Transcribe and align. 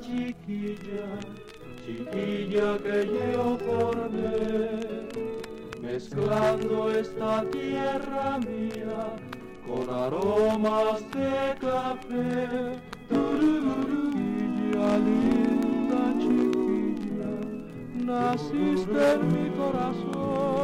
chiquilla, 0.00 1.06
chiquilla 1.84 2.78
que 2.78 2.98
yo 3.06 3.58
formé, 3.66 5.08
mezclando 5.80 6.90
esta 6.90 7.44
tierra 7.50 8.38
mía 8.46 9.16
con 9.66 9.84
aromas 9.90 11.00
de 11.12 11.34
café. 11.60 12.78
Chiquilla 13.08 14.90
linda, 15.06 16.02
chiquilla, 16.20 17.32
naciste 18.04 19.02
en 19.14 19.20
mi 19.32 19.46
corazón, 19.56 20.61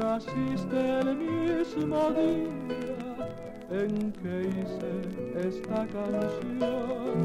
naciste 0.00 1.00
el 1.00 1.16
mismo 1.16 2.10
día 2.10 3.28
en 3.70 4.12
que 4.12 4.36
hice 4.48 4.92
esta 5.48 5.86
canción. 5.86 7.16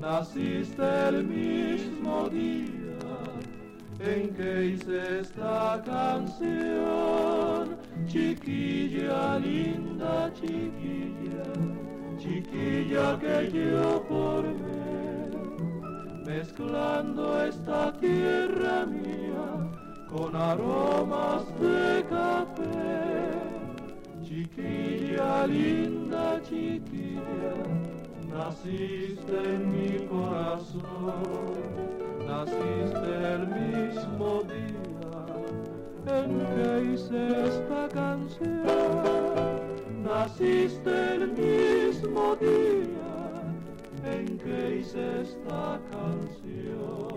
Naciste 0.00 0.86
el 1.08 1.24
mismo 1.24 2.28
día 2.30 3.18
en 4.00 4.34
que 4.34 4.66
hice 4.66 5.20
esta 5.20 5.82
canción. 5.84 7.76
Chiquilla 8.06 9.38
linda, 9.38 10.32
chiquilla, 10.34 11.46
chiquilla 12.18 13.18
que 13.18 13.50
yo 13.52 14.04
formé, 14.08 15.30
mezclando 16.26 17.44
esta 17.44 17.92
tierra 17.98 18.86
mía 18.86 19.43
con 20.14 20.36
aromas 20.36 21.44
de 21.60 22.04
café. 22.08 23.32
Chiquilla 24.22 25.46
linda, 25.46 26.40
chiquilla, 26.42 27.54
naciste 28.32 29.36
en 29.54 29.62
mi 29.72 30.06
corazón, 30.06 31.54
naciste 32.26 33.12
el 33.34 33.42
mismo 33.60 34.42
día 34.54 35.24
en 36.20 36.30
que 36.54 36.68
hice 36.92 37.20
esta 37.48 37.88
canción, 37.88 38.62
naciste 40.04 41.14
el 41.14 41.32
mismo 41.32 42.36
día 42.36 43.14
en 44.04 44.38
que 44.38 44.76
hice 44.78 45.22
esta 45.22 45.80
canción. 45.90 47.13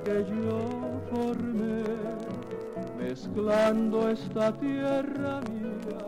Que 0.00 0.24
yo 0.24 0.58
formé, 1.10 1.84
mezclando 2.96 4.08
esta 4.08 4.52
tierra 4.58 5.40
mía 5.50 5.98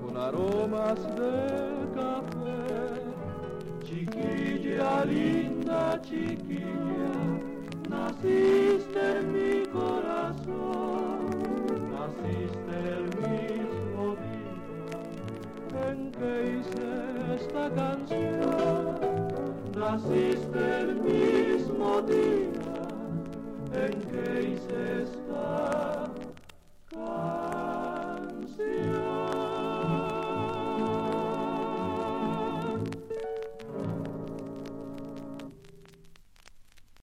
con 0.00 0.16
aromas 0.16 1.00
de 1.16 1.37
chiquilla, 6.02 7.12
naciste 7.88 9.18
en 9.18 9.32
mi 9.32 9.66
corazón, 9.66 11.18
naciste 11.92 12.76
el 12.96 13.04
mismo 13.26 14.16
día 14.24 15.90
en 15.90 15.98
que 16.12 16.32
hice 16.58 16.88
esta 17.36 17.64
canción, 17.74 18.96
naciste 19.76 20.80
el 20.80 20.90
mismo 21.00 22.02
día 22.02 22.68
en 23.74 24.00
que 24.10 24.24
hice 24.52 24.97